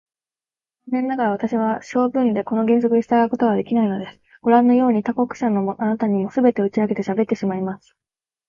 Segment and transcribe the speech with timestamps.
[0.89, 4.19] 残念ながら、私は性分でこの原則に従うことができないのです。
[4.41, 7.95] ごらんのように、他国者のあなたにも、すべて打ち明けてしゃべってしまいます。